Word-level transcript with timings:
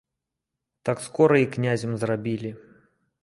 Так 0.85 0.97
скора 1.03 1.37
і 1.43 1.45
князем 1.57 1.95
зрабілі. 2.05 2.55